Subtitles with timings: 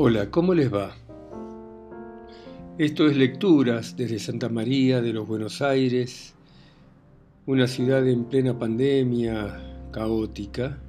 [0.00, 0.94] Hola, ¿cómo les va?
[2.78, 6.36] Esto es Lecturas desde Santa María de los Buenos Aires,
[7.46, 10.80] una ciudad en plena pandemia, caótica,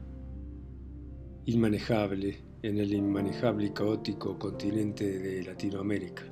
[1.47, 6.26] inmanejable en el inmanejable y caótico continente de Latinoamérica.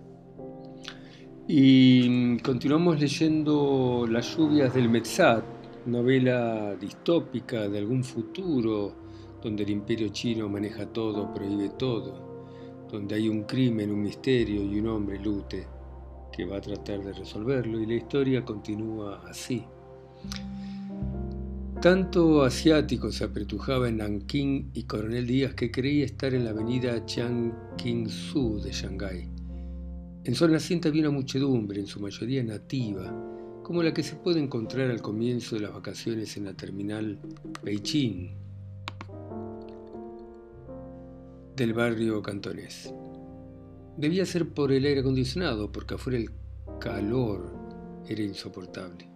[1.48, 5.44] Y continuamos leyendo Las lluvias del Metzat,
[5.88, 8.94] novela distópica de algún futuro
[9.42, 12.27] donde el imperio chino maneja todo, prohíbe todo
[12.92, 15.68] donde hay un crimen, un misterio y un hombre lute
[16.32, 19.64] que va a tratar de resolverlo y la historia continúa así.
[21.82, 27.06] Tanto asiático se apretujaba en Nanking y Coronel Díaz que creía estar en la avenida
[27.06, 29.30] Chiang King-su de Shanghái.
[30.24, 33.14] En su naciente había una muchedumbre, en su mayoría nativa,
[33.64, 37.20] como la que se puede encontrar al comienzo de las vacaciones en la terminal
[37.64, 38.32] Beijing,
[41.58, 42.94] del barrio cantonés.
[43.98, 46.30] Debía ser por el aire acondicionado, porque afuera el
[46.80, 47.52] calor
[48.08, 49.10] era insoportable.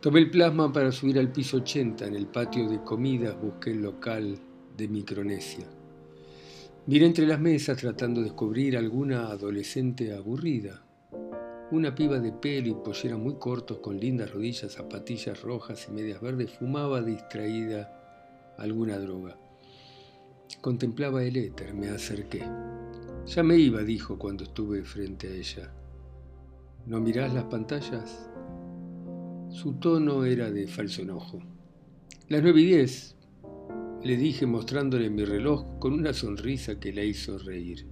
[0.00, 2.08] Tomé el plasma para subir al piso 80.
[2.08, 4.36] En el patio de comidas busqué el local
[4.76, 5.64] de Micronesia.
[6.86, 10.84] Miré entre las mesas tratando de descubrir alguna adolescente aburrida.
[11.70, 16.20] Una piba de pelo y pollera muy cortos con lindas rodillas, zapatillas rojas y medias
[16.20, 19.38] verdes fumaba distraída alguna droga.
[20.60, 22.42] Contemplaba el éter, me acerqué.
[23.26, 25.72] Ya me iba, dijo cuando estuve frente a ella.
[26.86, 28.28] ¿No mirás las pantallas?
[29.50, 31.40] Su tono era de falso enojo.
[32.28, 33.16] Las nueve y diez,
[34.02, 37.86] le dije mostrándole mi reloj con una sonrisa que la hizo reír.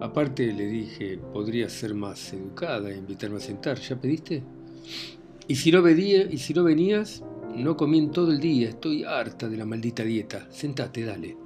[0.00, 3.78] Aparte le dije, podría ser más educada e invitarme a sentar.
[3.78, 4.42] ¿Ya pediste?
[5.46, 7.22] ¿Y si no, y si no venías?
[7.54, 10.46] No comí en todo el día, estoy harta de la maldita dieta.
[10.50, 11.36] Sentate, dale.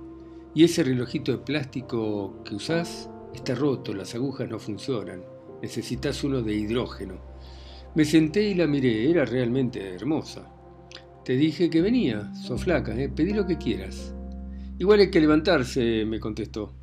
[0.54, 5.22] Y ese relojito de plástico que usás está roto, las agujas no funcionan.
[5.60, 7.18] Necesitas uno de hidrógeno.
[7.94, 10.48] Me senté y la miré, era realmente hermosa.
[11.24, 13.08] Te dije que venía, sos flaca, ¿eh?
[13.08, 14.14] pedí lo que quieras.
[14.78, 16.74] Igual hay que levantarse, me contestó.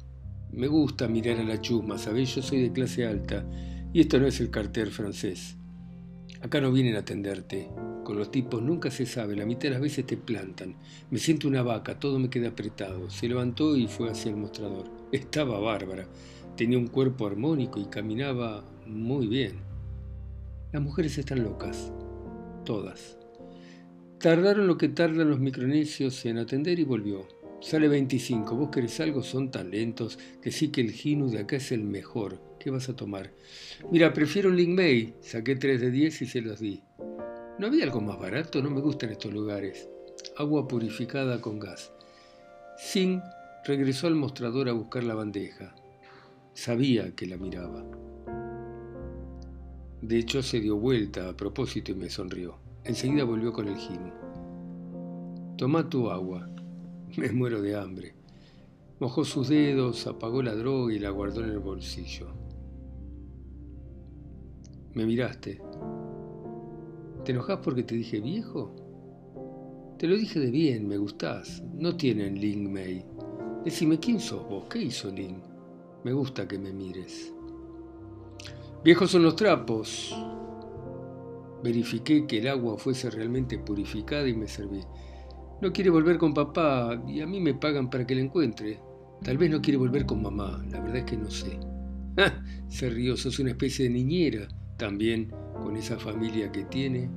[0.51, 2.35] Me gusta mirar a la chusma, ¿sabés?
[2.35, 3.45] Yo soy de clase alta
[3.93, 5.55] y esto no es el cartel francés.
[6.41, 7.69] Acá no vienen a atenderte.
[8.03, 10.75] Con los tipos nunca se sabe, la mitad de las veces te plantan.
[11.09, 13.09] Me siento una vaca, todo me queda apretado.
[13.09, 14.89] Se levantó y fue hacia el mostrador.
[15.11, 16.05] Estaba bárbara.
[16.57, 19.61] Tenía un cuerpo armónico y caminaba muy bien.
[20.73, 21.93] Las mujeres están locas.
[22.65, 23.17] Todas.
[24.19, 27.27] Tardaron lo que tardan los micronesios en atender y volvió.
[27.61, 28.55] Sale 25.
[28.57, 29.23] ¿Vos querés algo?
[29.23, 30.19] Son tan lentos.
[30.43, 32.41] sí que el Ginu de acá es el mejor.
[32.59, 33.31] ¿Qué vas a tomar?
[33.91, 35.13] Mira, prefiero un Ling Mei.
[35.21, 36.81] Saqué 3 de 10 y se los di.
[37.59, 38.61] ¿No había algo más barato?
[38.61, 39.87] No me gustan estos lugares.
[40.37, 41.91] Agua purificada con gas.
[42.77, 43.21] Sin
[43.63, 45.75] regresó al mostrador a buscar la bandeja.
[46.53, 47.85] Sabía que la miraba.
[50.01, 52.57] De hecho, se dio vuelta a propósito y me sonrió.
[52.83, 54.11] Enseguida volvió con el gin.
[55.55, 56.49] Toma tu agua.
[57.17, 58.15] Me muero de hambre.
[58.99, 62.27] Mojó sus dedos, apagó la droga y la guardó en el bolsillo.
[64.93, 65.61] Me miraste.
[67.23, 68.75] ¿Te enojas porque te dije viejo?
[69.97, 71.63] Te lo dije de bien, me gustás.
[71.73, 73.05] No tienen Ling Mei.
[73.63, 74.65] Decime, ¿quién sos vos?
[74.69, 75.41] ¿Qué hizo Ling?
[76.03, 77.33] Me gusta que me mires.
[78.83, 80.13] Viejos son los trapos.
[81.63, 84.81] Verifiqué que el agua fuese realmente purificada y me serví.
[85.61, 88.81] No quiere volver con papá y a mí me pagan para que la encuentre.
[89.23, 91.57] Tal vez no quiere volver con mamá, la verdad es que no sé.
[92.17, 92.43] ¡Ah!
[92.67, 97.09] Se rió, sos una especie de niñera, también con esa familia que tiene.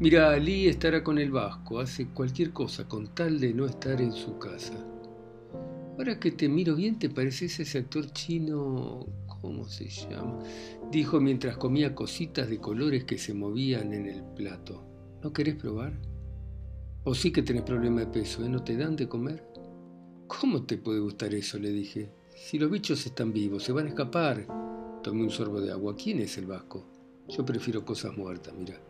[0.00, 4.12] Mira, Ali estará con el vasco, hace cualquier cosa con tal de no estar en
[4.12, 4.74] su casa.
[5.96, 9.06] Ahora que te miro bien, ¿te pareces ese actor chino?
[9.40, 10.40] ¿Cómo se llama?
[10.90, 14.82] Dijo mientras comía cositas de colores que se movían en el plato.
[15.22, 15.92] ¿No querés probar?
[17.04, 18.48] O sí que tenés problema de peso, ¿eh?
[18.48, 19.46] ¿No te dan de comer?
[20.26, 21.58] ¿Cómo te puede gustar eso?
[21.58, 22.10] le dije.
[22.34, 24.63] Si los bichos están vivos, se van a escapar.
[25.04, 25.94] Tomé un sorbo de agua.
[25.94, 26.82] ¿Quién es el vasco?
[27.28, 28.80] Yo prefiero cosas muertas, mira.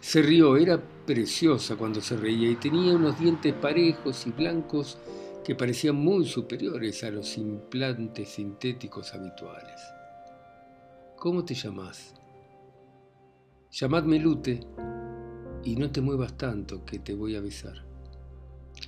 [0.00, 4.98] Se rió, era preciosa cuando se reía y tenía unos dientes parejos y blancos
[5.44, 9.80] que parecían muy superiores a los implantes sintéticos habituales.
[11.16, 12.14] ¿Cómo te llamas?
[13.70, 14.60] Llamadme Lute
[15.62, 17.84] y no te muevas tanto que te voy a besar.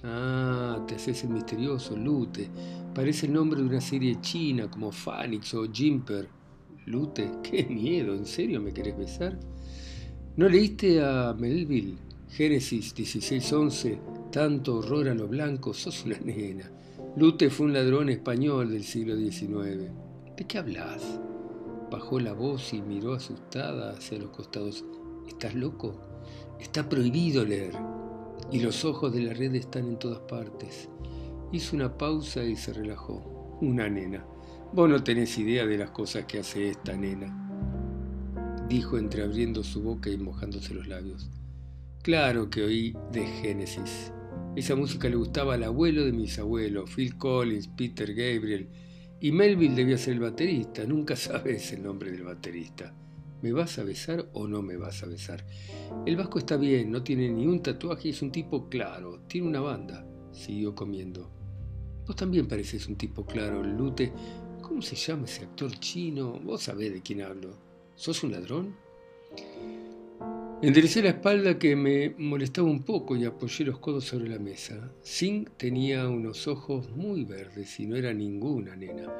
[0.03, 2.50] Ah, te haces el misterioso, Lute.
[2.93, 6.39] Parece el nombre de una serie china como Phoenix o Jimper.
[6.90, 9.38] Lute, qué miedo, ¿en serio me querés besar?
[10.37, 11.96] ¿No leíste a Melville,
[12.28, 13.98] Génesis 16:11,
[14.32, 16.70] Tanto horror a lo blanco, sos una nena.
[17.16, 19.90] Lute fue un ladrón español del siglo XIX.
[20.37, 21.20] ¿De qué hablas?
[21.90, 24.84] Bajó la voz y miró asustada hacia los costados.
[25.28, 26.00] ¿Estás loco?
[26.60, 27.75] Está prohibido leer.
[28.50, 30.88] Y los ojos de la red están en todas partes.
[31.52, 33.58] Hizo una pausa y se relajó.
[33.60, 34.25] Una nena.
[34.72, 37.37] Vos no tenés idea de las cosas que hace esta nena.
[38.69, 41.28] Dijo entreabriendo su boca y mojándose los labios.
[42.02, 44.12] Claro que oí de Génesis.
[44.55, 48.69] Esa música le gustaba al abuelo de mis abuelos, Phil Collins, Peter Gabriel.
[49.19, 50.84] Y Melville debía ser el baterista.
[50.84, 52.94] Nunca sabes el nombre del baterista.
[53.43, 55.44] ¿Me vas a besar o no me vas a besar?
[56.06, 59.22] El vasco está bien, no tiene ni un tatuaje y es un tipo claro.
[59.26, 60.06] Tiene una banda.
[60.31, 61.28] Siguió comiendo.
[62.06, 64.12] Vos también pareces un tipo claro, Lute.
[64.70, 66.38] ¿Cómo se llama ese actor chino?
[66.44, 67.58] Vos sabés de quién hablo.
[67.96, 68.76] ¿Sos un ladrón?
[70.62, 74.93] Enderecé la espalda que me molestaba un poco y apoyé los codos sobre la mesa.
[75.02, 79.12] Singh tenía unos ojos muy verdes y no era ninguna nena.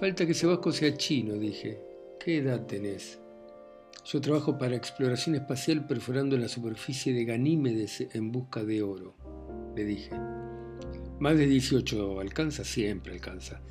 [0.00, 1.80] Falta que ese vasco sea chino, dije.
[2.18, 3.20] ¿Qué edad tenés?
[4.04, 9.14] Yo trabajo para exploración espacial perforando la superficie de Ganímedes en busca de oro,
[9.76, 10.10] le dije.
[11.20, 13.62] Más de 18 alcanza, siempre alcanza.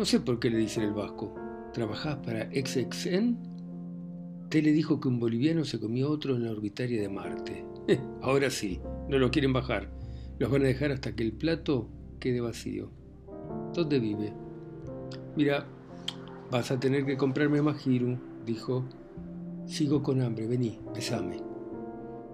[0.00, 1.34] No sé por qué le dicen el vasco.
[1.74, 3.36] ¿Trabajás para XXN?
[4.48, 7.66] T le dijo que un boliviano se comió otro en la orbitaria de Marte.
[8.22, 8.80] Ahora sí,
[9.10, 9.90] no lo quieren bajar.
[10.38, 12.90] Los van a dejar hasta que el plato quede vacío.
[13.74, 14.32] ¿Dónde vive?
[15.36, 15.66] Mira,
[16.50, 17.84] vas a tener que comprarme más
[18.46, 18.86] dijo.
[19.66, 21.42] Sigo con hambre, vení, besame.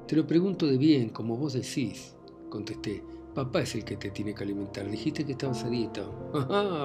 [0.07, 2.15] Te lo pregunto de bien, como vos decís,
[2.49, 3.03] contesté.
[3.37, 4.91] Papá es el que te tiene que alimentar.
[4.91, 6.07] Dijiste que estabas a dieta.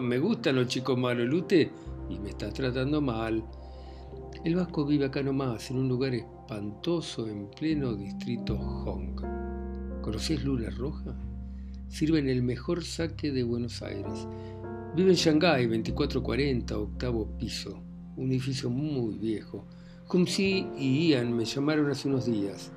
[0.03, 1.71] Me gustan los chicos malos, Lute,
[2.09, 3.41] y me estás tratando mal.
[4.43, 9.15] El vasco vive acá nomás, en un lugar espantoso en pleno distrito Hong.
[10.01, 11.15] ¿Conoces Luna Roja?
[11.87, 14.27] Sirve en el mejor saque de Buenos Aires.
[14.93, 17.81] Vive en Shanghái, 2440, octavo piso.
[18.17, 19.65] Un edificio muy viejo.
[20.05, 22.73] Kumsi y Ian me llamaron hace unos días.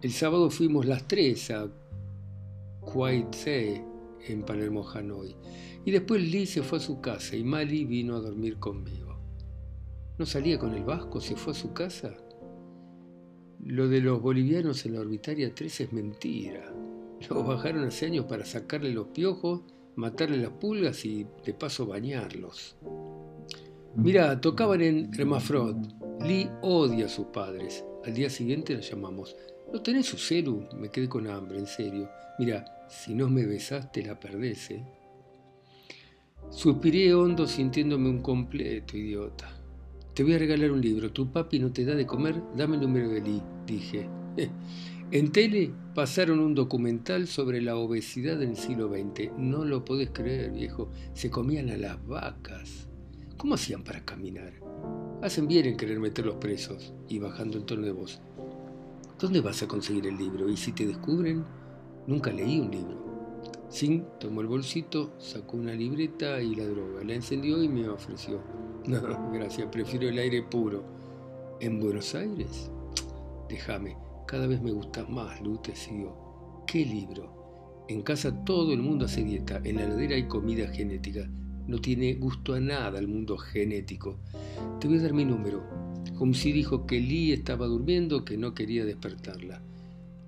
[0.00, 1.68] El sábado fuimos las tres a
[3.30, 3.84] Tse
[4.26, 5.36] en Palermo, Hanoi.
[5.84, 9.18] Y después Lee se fue a su casa y Mali vino a dormir conmigo.
[10.18, 11.20] ¿No salía con el vasco?
[11.20, 12.14] ¿Se fue a su casa?
[13.64, 16.72] Lo de los bolivianos en la orbitaria 3 es mentira.
[17.28, 19.62] Los bajaron hace años para sacarle los piojos,
[19.96, 22.76] matarle las pulgas y de paso bañarlos.
[23.96, 25.76] Mira, tocaban en Hermafrod.
[26.20, 27.84] Lee odia a sus padres.
[28.04, 29.36] Al día siguiente la llamamos.
[29.72, 30.66] ¿No tenés su celu?
[30.76, 32.08] Me quedé con hambre, en serio.
[32.38, 34.84] Mira, si no me besaste la perdés, ¿eh?
[36.50, 39.54] Suspiré hondo sintiéndome un completo idiota.
[40.14, 41.12] Te voy a regalar un libro.
[41.12, 44.08] Tu papi no te da de comer, dame el número de Lee, dije.
[45.10, 49.32] En tele pasaron un documental sobre la obesidad en el siglo XX.
[49.38, 50.90] No lo podés creer, viejo.
[51.14, 52.88] Se comían a las vacas.
[53.38, 54.52] ¿Cómo hacían para caminar?
[55.22, 56.92] Hacen bien en querer meterlos presos.
[57.08, 58.20] Y bajando el tono de voz.
[59.18, 60.46] ¿Dónde vas a conseguir el libro?
[60.50, 61.42] ¿Y si te descubren?
[62.08, 62.96] Nunca leí un libro.
[63.68, 67.04] Sin tomó el bolsito, sacó una libreta y la droga.
[67.04, 68.40] La encendió y me ofreció.
[68.86, 70.82] No, gracias, prefiero el aire puro.
[71.60, 72.70] ¿En Buenos Aires?
[73.46, 76.16] Déjame, cada vez me gusta más, Lute siguió.
[76.66, 77.84] ¿Qué libro?
[77.88, 81.28] En casa todo el mundo hace dieta, en la heladera hay comida genética.
[81.66, 84.16] No tiene gusto a nada el mundo genético.
[84.80, 85.62] Te voy a dar mi número.
[86.32, 89.60] si dijo que Lee estaba durmiendo, que no quería despertarla.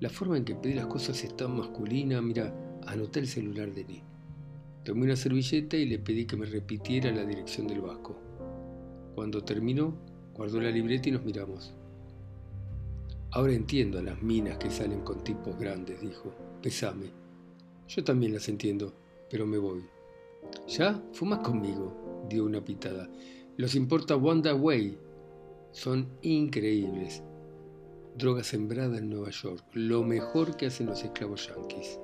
[0.00, 2.22] La forma en que pedí las cosas es tan masculina.
[2.22, 2.54] Mira,
[2.86, 4.02] anoté el celular de Lee.
[4.82, 8.18] Tomé una servilleta y le pedí que me repitiera la dirección del vasco.
[9.14, 9.94] Cuando terminó,
[10.32, 11.74] guardó la libreta y nos miramos.
[13.32, 16.34] Ahora entiendo a las minas que salen con tipos grandes, dijo.
[16.62, 17.10] Pesame.
[17.86, 18.94] Yo también las entiendo,
[19.30, 19.84] pero me voy.
[20.66, 21.02] ¿Ya?
[21.12, 23.10] Fumas conmigo, dio una pitada.
[23.58, 24.96] Los importa Wanda Way.
[25.72, 27.22] Son increíbles.
[28.16, 31.98] Droga sembrada en Nueva York, lo mejor que hacen los esclavos yanquis.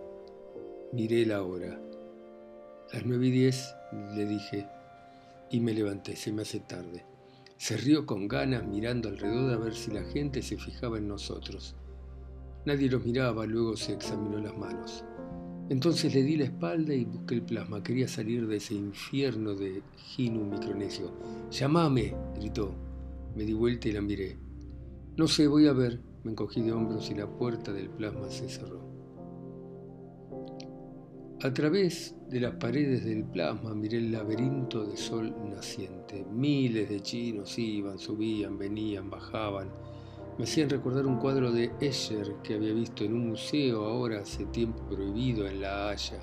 [0.92, 1.80] Miré la hora.
[2.92, 3.74] Las nueve y diez,
[4.14, 4.68] le dije,
[5.50, 7.04] y me levanté, se me hace tarde.
[7.56, 11.74] Se rió con ganas mirando alrededor a ver si la gente se fijaba en nosotros.
[12.64, 15.04] Nadie los miraba, luego se examinó las manos.
[15.68, 17.82] Entonces le di la espalda y busqué el plasma.
[17.82, 21.10] Quería salir de ese infierno de Ginu micronesio.
[21.50, 22.14] ¡Llámame!
[22.36, 22.72] gritó.
[23.34, 24.45] Me di vuelta y la miré.
[25.16, 25.98] No sé, voy a ver.
[26.24, 28.86] Me encogí de hombros y la puerta del plasma se cerró.
[31.42, 36.26] A través de las paredes del plasma miré el laberinto de sol naciente.
[36.30, 39.70] Miles de chinos iban, subían, venían, bajaban.
[40.36, 44.44] Me hacían recordar un cuadro de Escher que había visto en un museo ahora hace
[44.46, 46.20] tiempo prohibido en La Haya.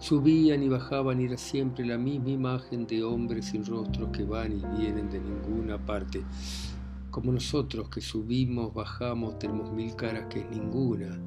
[0.00, 4.52] Subían y bajaban y era siempre la misma imagen de hombres sin rostros que van
[4.52, 6.24] y vienen de ninguna parte.
[7.10, 11.20] Como nosotros que subimos, bajamos, tenemos mil caras que es ninguna.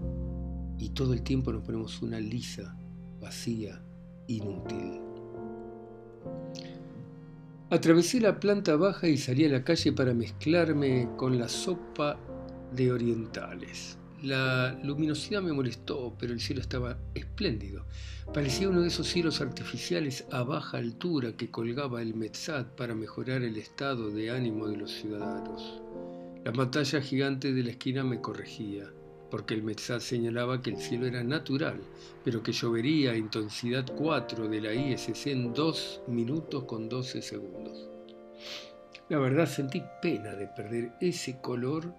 [0.78, 2.76] Y todo el tiempo nos ponemos una lisa,
[3.20, 3.82] vacía,
[4.28, 5.02] inútil.
[7.70, 12.18] Atravesé la planta baja y salí a la calle para mezclarme con la sopa
[12.72, 13.98] de orientales.
[14.24, 17.84] La luminosidad me molestó, pero el cielo estaba espléndido.
[18.34, 23.42] Parecía uno de esos cielos artificiales a baja altura que colgaba el Metzat para mejorar
[23.42, 25.82] el estado de ánimo de los ciudadanos.
[26.46, 28.90] La pantalla gigante de la esquina me corregía
[29.30, 31.82] porque el Metzat señalaba que el cielo era natural,
[32.24, 37.90] pero que llovería a intensidad 4 de la ISC en 2 minutos con 12 segundos.
[39.10, 41.94] La verdad sentí pena de perder ese color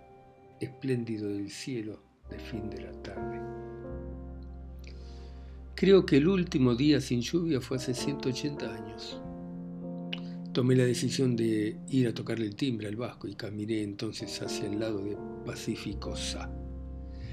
[0.58, 3.40] espléndido del cielo de fin de la tarde.
[5.74, 9.20] Creo que el último día sin lluvia fue hace 180 años.
[10.52, 14.66] Tomé la decisión de ir a tocarle el timbre al vasco y caminé entonces hacia
[14.66, 16.48] el lado de Pacífico Sa.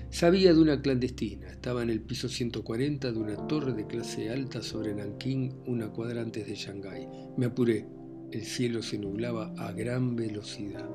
[0.09, 4.61] Sabía de una clandestina, estaba en el piso 140 de una torre de clase alta
[4.61, 7.07] sobre Nankín, una cuadra antes de Shanghái.
[7.37, 7.85] Me apuré,
[8.31, 10.89] el cielo se nublaba a gran velocidad.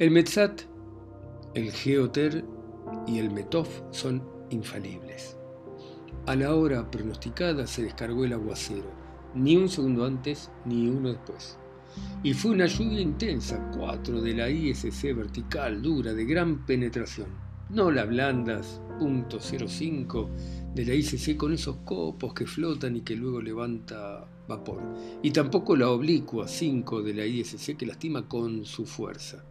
[0.00, 0.62] El Metzat,
[1.52, 2.42] el Geoter
[3.06, 5.36] y el Metov son infalibles.
[6.24, 8.90] A la hora pronosticada se descargó el aguacero,
[9.34, 11.58] ni un segundo antes ni uno después.
[12.22, 17.28] Y fue una lluvia intensa, 4 de la ISC vertical, dura, de gran penetración.
[17.68, 20.30] No la blandas, punto 05
[20.76, 24.80] de la ICC con esos copos que flotan y que luego levanta vapor.
[25.22, 29.44] Y tampoco la oblicua 5 de la ISC que lastima con su fuerza.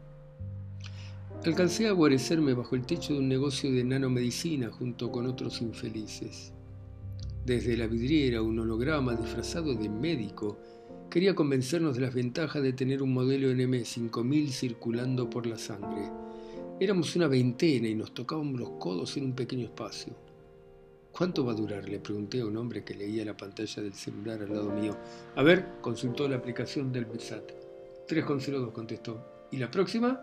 [1.45, 6.53] Alcancé a guarecerme bajo el techo de un negocio de nanomedicina junto con otros infelices.
[7.45, 10.57] Desde la vidriera un holograma disfrazado de médico
[11.09, 16.07] Quería convencernos de las ventajas de tener un modelo NM 5000 circulando por la sangre.
[16.79, 20.13] Éramos una veintena y nos tocábamos los codos en un pequeño espacio.
[21.11, 21.89] ¿Cuánto va a durar?
[21.89, 24.95] Le pregunté a un hombre que leía la pantalla del celular al lado mío.
[25.35, 27.53] A ver, consultó la aplicación del BESAT.
[28.07, 29.47] 3,02 contestó.
[29.51, 30.21] ¿Y la próxima?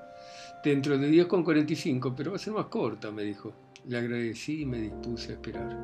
[0.65, 3.53] Dentro de 10,45, pero va a ser más corta, me dijo.
[3.87, 5.77] Le agradecí y me dispuse a esperar.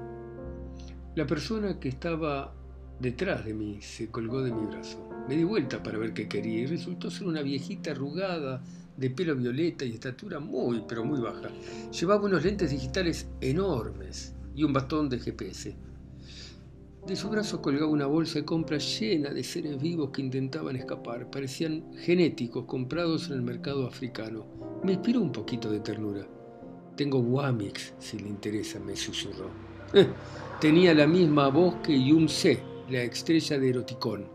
[1.14, 2.54] La persona que estaba
[2.98, 5.08] detrás de mí, se colgó de mi brazo.
[5.28, 8.62] Me di vuelta para ver qué quería y resultó ser una viejita arrugada,
[8.96, 11.48] de pelo violeta y estatura muy, pero muy baja.
[11.98, 15.74] Llevaba unos lentes digitales enormes y un bastón de GPS.
[17.06, 21.28] De su brazo colgaba una bolsa de compra llena de seres vivos que intentaban escapar.
[21.28, 24.46] Parecían genéticos comprados en el mercado africano.
[24.84, 26.24] Me inspiró un poquito de ternura.
[26.96, 29.50] Tengo Wamix, si le interesa, me susurró.
[30.60, 34.28] tenía la misma voz que Yum C, la estrella de Eroticón,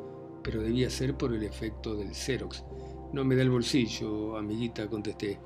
[0.44, 2.66] pero debía ser por el efecto del Xerox.
[3.14, 5.40] No me da el bolsillo, amiguita, contesté.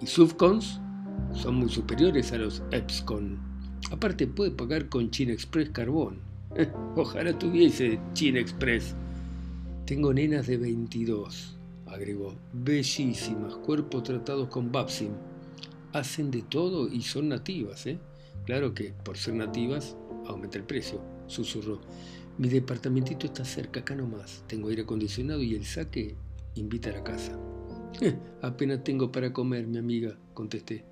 [0.00, 0.80] ¿Y Subcons?
[1.34, 3.36] Son muy superiores a los EPSCON.
[3.90, 6.27] Aparte puede pagar con China Express Carbón.
[6.96, 8.94] Ojalá tuviese China Express.
[9.84, 12.34] Tengo nenas de 22, agregó.
[12.52, 15.12] Bellísimas, cuerpos tratados con Babsim.
[15.92, 17.98] Hacen de todo y son nativas, ¿eh?
[18.44, 21.80] Claro que por ser nativas aumenta el precio, susurró.
[22.36, 24.44] Mi departamentito está cerca, acá nomás.
[24.46, 26.14] Tengo aire acondicionado y el saque
[26.54, 27.38] invita a la casa.
[28.42, 30.84] apenas tengo para comer, mi amiga, contesté.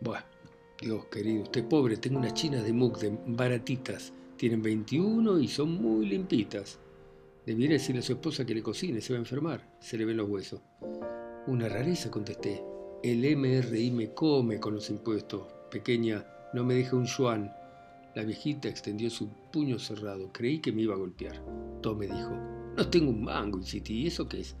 [0.00, 0.24] Buah,
[0.80, 4.12] Dios querido, usted pobre, tengo unas chinas de mukden, baratitas.
[4.36, 6.78] Tienen 21 y son muy limpitas.
[7.46, 10.16] Debiera decirle a su esposa que le cocine, se va a enfermar, se le ven
[10.16, 10.60] los huesos.
[11.46, 12.62] Una rareza, contesté.
[13.02, 15.46] El MRI me come con los impuestos.
[15.70, 17.52] Pequeña, no me deja un yuan.
[18.14, 20.30] La viejita extendió su puño cerrado.
[20.32, 21.40] Creí que me iba a golpear.
[21.82, 22.36] Tom me dijo,
[22.76, 24.02] no tengo un mango, City.
[24.02, 24.56] ¿Y eso qué es?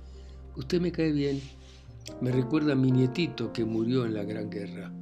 [0.56, 1.40] Usted me cae bien.
[2.20, 4.92] Me recuerda a mi nietito que murió en la Gran Guerra,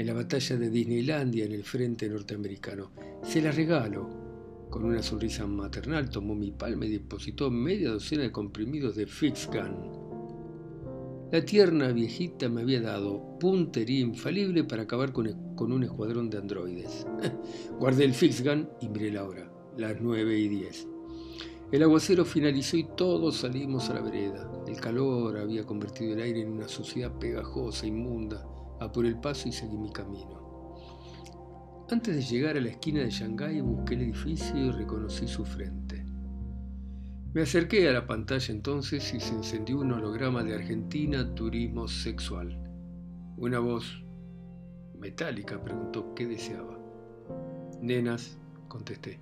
[0.00, 2.90] en la batalla de Disneylandia en el frente norteamericano.
[3.22, 4.08] Se la regalo.
[4.70, 9.46] Con una sonrisa maternal tomó mi palma y depositó media docena de comprimidos de Fix
[9.48, 11.28] Gun.
[11.30, 15.26] La tierna viejita me había dado puntería infalible para acabar con,
[15.58, 17.06] un escuadrón de androides.
[17.78, 20.88] Guardé el fix gun y miré la hora, las nueve y diez.
[21.72, 24.50] El aguacero finalizó y todos salimos a la vereda.
[24.66, 28.46] El calor había convertido el aire en una suciedad pegajosa, inmunda.
[28.80, 30.40] Apuré el paso y seguí mi camino.
[31.90, 36.04] Antes de llegar a la esquina de Shanghái busqué el edificio y reconocí su frente.
[37.34, 42.58] Me acerqué a la pantalla entonces y se encendió un holograma de Argentina Turismo Sexual.
[43.36, 44.04] Una voz
[44.98, 46.78] metálica preguntó qué deseaba.
[47.80, 49.20] Nenas, contesté.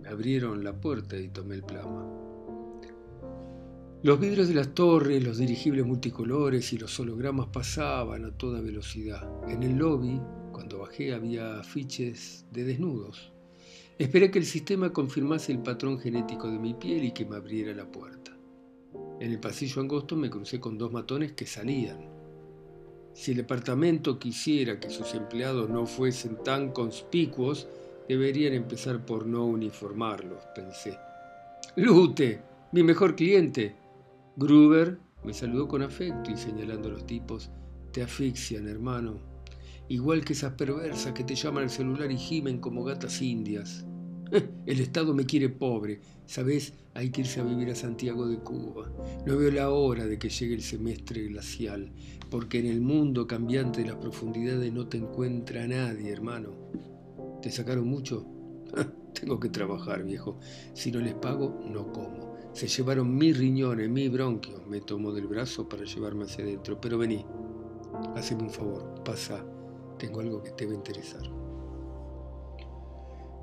[0.00, 2.29] Me abrieron la puerta y tomé el plasma.
[4.02, 9.28] Los vidrios de las torres, los dirigibles multicolores y los hologramas pasaban a toda velocidad.
[9.46, 10.18] En el lobby,
[10.52, 13.30] cuando bajé, había afiches de desnudos.
[13.98, 17.74] Esperé que el sistema confirmase el patrón genético de mi piel y que me abriera
[17.74, 18.34] la puerta.
[19.20, 22.08] En el pasillo angosto me crucé con dos matones que salían.
[23.12, 27.68] Si el departamento quisiera que sus empleados no fuesen tan conspicuos,
[28.08, 30.96] deberían empezar por no uniformarlos, pensé.
[31.76, 32.40] Lute,
[32.72, 33.79] mi mejor cliente.
[34.40, 37.50] Gruber me saludó con afecto y señalando a los tipos,
[37.92, 39.18] te asfixian, hermano.
[39.86, 43.84] Igual que esas perversas que te llaman al celular y gimen como gatas indias.
[44.64, 46.00] El Estado me quiere pobre.
[46.24, 46.72] ¿Sabes?
[46.94, 48.90] Hay que irse a vivir a Santiago de Cuba.
[49.26, 51.92] No veo la hora de que llegue el semestre glacial,
[52.30, 56.54] porque en el mundo cambiante de las profundidades no te encuentra nadie, hermano.
[57.42, 58.26] ¿Te sacaron mucho?
[59.12, 60.38] Tengo que trabajar, viejo.
[60.74, 62.36] Si no les pago, no como.
[62.52, 64.66] Se llevaron mis riñones, mis bronquios.
[64.66, 66.80] Me tomó del brazo para llevarme hacia adentro.
[66.80, 67.24] Pero vení,
[68.16, 69.44] haceme un favor, pasa.
[69.98, 71.22] Tengo algo que te va a interesar.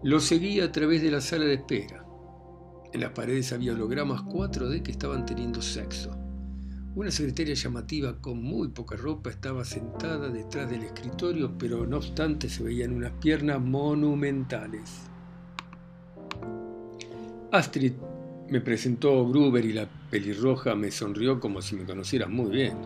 [0.03, 2.05] Lo seguí a través de la sala de espera.
[2.93, 6.15] En las paredes había hologramas 4D que estaban teniendo sexo.
[6.95, 12.49] Una secretaria llamativa con muy poca ropa estaba sentada detrás del escritorio, pero no obstante
[12.49, 15.09] se veían unas piernas monumentales.
[17.51, 17.93] Astrid
[18.49, 22.77] me presentó Gruber y la pelirroja me sonrió como si me conociera muy bien.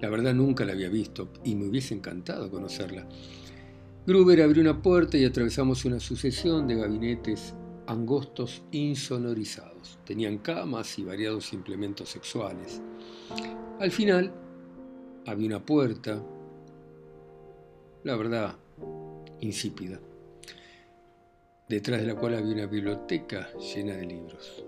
[0.00, 3.06] La verdad nunca la había visto y me hubiese encantado conocerla.
[4.06, 7.54] Gruber abrió una puerta y atravesamos una sucesión de gabinetes
[7.86, 9.98] angostos insonorizados.
[10.04, 12.80] Tenían camas y variados implementos sexuales.
[13.78, 14.32] Al final
[15.26, 16.22] había una puerta,
[18.04, 18.56] la verdad,
[19.40, 20.00] insípida,
[21.70, 24.64] detrás de la cual había una biblioteca llena de libros.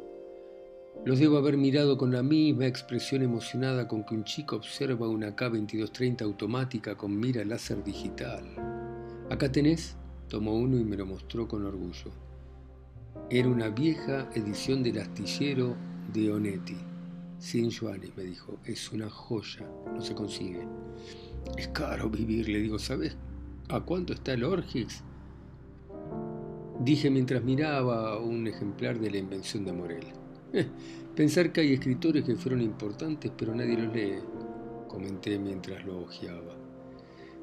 [1.04, 5.34] Los debo haber mirado con la misma expresión emocionada con que un chico observa una
[5.34, 8.44] K2230 automática con mira láser digital.
[9.30, 9.96] Acá tenés,
[10.28, 12.12] tomó uno y me lo mostró con orgullo.
[13.30, 15.74] Era una vieja edición del astillero
[16.12, 16.76] de Onetti.
[17.40, 20.68] 100 yuanes, me dijo, es una joya, no se consigue.
[21.58, 23.16] Es caro vivir, le digo, ¿sabes
[23.70, 25.02] a cuánto está el Orgix?
[26.82, 30.04] Dije mientras miraba un ejemplar de la invención de Morel.
[30.52, 30.66] Eh,
[31.14, 34.18] pensar que hay escritores que fueron importantes, pero nadie los lee,
[34.88, 36.56] comenté mientras lo hojeaba.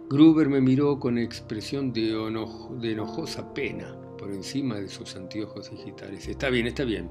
[0.09, 2.11] Gruber me miró con expresión de,
[2.83, 6.27] enojosa pena por encima de sus anteojos digitales.
[6.27, 7.09] Está bien, está bien.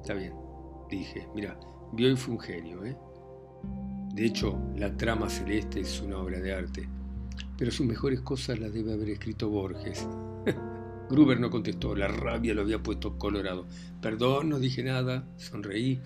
[0.00, 0.32] Está bien,
[0.88, 1.26] dije.
[1.34, 1.58] Mira,
[1.96, 2.96] y fue un genio, ¿eh?
[4.14, 6.88] De hecho, la trama celeste es una obra de arte,
[7.58, 10.06] pero sus mejores cosas las debe haber escrito Borges.
[11.10, 13.66] Gruber no contestó, la rabia lo había puesto colorado.
[14.00, 16.00] Perdón, no dije nada, sonreí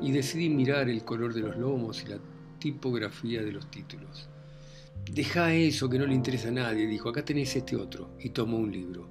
[0.00, 2.18] y decidí mirar el color de los lomos y la
[2.58, 4.28] tipografía de los títulos.
[5.10, 8.58] Deja eso que no le interesa a nadie, dijo, acá tenéis este otro, y tomó
[8.58, 9.08] un libro.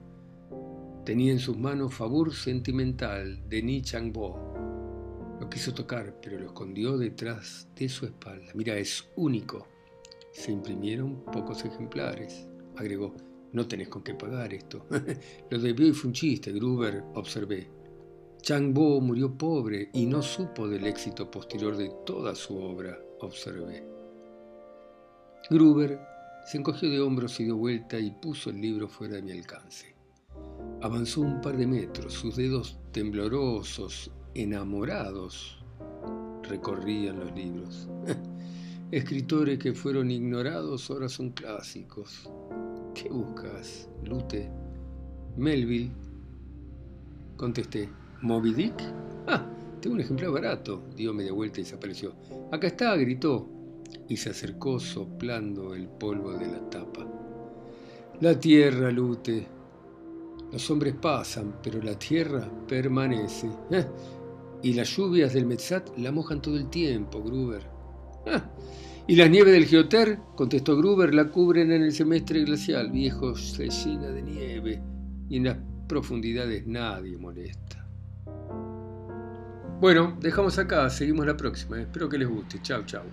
[1.06, 5.38] Tenía en sus manos Favor Sentimental de Ni Chang Bo.
[5.40, 8.52] Lo quiso tocar, pero lo escondió detrás de su espalda.
[8.54, 9.68] Mira, es único.
[10.32, 12.48] Se imprimieron pocos ejemplares.
[12.78, 13.16] Agregó,
[13.54, 14.86] no tenés con qué pagar esto.
[15.50, 17.70] lo debió y fue un chiste, Gruber, observé.
[18.42, 23.84] Chang Bo murió pobre y no supo del éxito posterior de toda su obra, observé.
[25.50, 26.00] Gruber
[26.46, 29.96] se encogió de hombros y dio vuelta y puso el libro fuera de mi alcance.
[30.82, 35.64] Avanzó un par de metros, sus dedos temblorosos, enamorados,
[36.44, 37.88] recorrían los libros.
[38.92, 42.30] Escritores que fueron ignorados ahora son clásicos.
[42.94, 44.50] ¿Qué buscas, Lute?
[45.38, 45.92] Melville.
[47.38, 47.90] Contesté.
[48.22, 48.74] ¿Moby Dick?
[49.28, 49.46] Ah,
[49.82, 50.84] tengo un ejemplar barato.
[50.96, 52.14] Dio media vuelta y desapareció.
[52.52, 53.48] Acá está, gritó
[54.08, 57.08] y se acercó soplando el polvo de la tapa.
[58.20, 59.48] La tierra, Lute.
[60.52, 63.50] Los hombres pasan, pero la tierra permanece.
[63.72, 63.86] ¿eh?
[64.62, 67.64] Y las lluvias del Metzat la mojan todo el tiempo, Gruber.
[68.26, 68.42] ¿eh?
[69.12, 72.92] Y las nieves del Geoter, contestó Gruber, la cubren en el semestre glacial.
[72.92, 74.82] Viejo, se llena de nieve
[75.28, 77.86] y en las profundidades nadie molesta.
[79.82, 81.82] Bueno, dejamos acá, seguimos la próxima.
[81.82, 82.62] Espero que les guste.
[82.62, 83.04] Chao, chao.